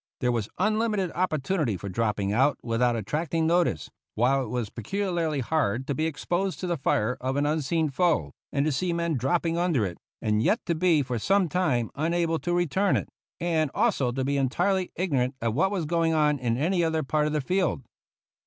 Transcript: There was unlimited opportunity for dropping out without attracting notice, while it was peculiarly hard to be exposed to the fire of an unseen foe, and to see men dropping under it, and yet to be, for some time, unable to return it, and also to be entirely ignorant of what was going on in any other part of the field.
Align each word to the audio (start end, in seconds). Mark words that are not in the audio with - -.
There 0.19 0.31
was 0.31 0.49
unlimited 0.57 1.11
opportunity 1.13 1.77
for 1.77 1.87
dropping 1.87 2.33
out 2.33 2.57
without 2.63 2.95
attracting 2.95 3.45
notice, 3.45 3.91
while 4.15 4.43
it 4.43 4.47
was 4.49 4.71
peculiarly 4.71 5.41
hard 5.41 5.85
to 5.85 5.93
be 5.93 6.07
exposed 6.07 6.59
to 6.61 6.65
the 6.65 6.75
fire 6.75 7.17
of 7.21 7.35
an 7.35 7.45
unseen 7.45 7.87
foe, 7.91 8.33
and 8.51 8.65
to 8.65 8.71
see 8.71 8.93
men 8.93 9.13
dropping 9.15 9.59
under 9.59 9.85
it, 9.85 9.99
and 10.19 10.41
yet 10.41 10.59
to 10.65 10.73
be, 10.73 11.03
for 11.03 11.19
some 11.19 11.47
time, 11.47 11.91
unable 11.93 12.39
to 12.39 12.51
return 12.51 12.97
it, 12.97 13.09
and 13.39 13.69
also 13.75 14.11
to 14.11 14.25
be 14.25 14.37
entirely 14.37 14.91
ignorant 14.95 15.35
of 15.39 15.53
what 15.53 15.69
was 15.69 15.85
going 15.85 16.15
on 16.15 16.39
in 16.39 16.57
any 16.57 16.83
other 16.83 17.03
part 17.03 17.27
of 17.27 17.33
the 17.33 17.39
field. 17.41 17.83